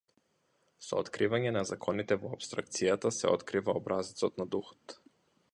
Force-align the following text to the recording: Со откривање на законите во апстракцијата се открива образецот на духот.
Со 0.85 1.01
откривање 1.03 1.51
на 1.57 1.63
законите 1.73 2.19
во 2.23 2.33
апстракцијата 2.39 3.15
се 3.19 3.33
открива 3.37 3.79
образецот 3.83 4.43
на 4.45 4.53
духот. 4.57 5.01